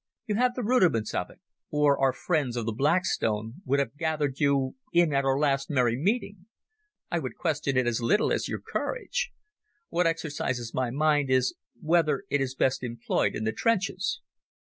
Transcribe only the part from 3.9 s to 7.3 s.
gathered you in at our last merry meeting. I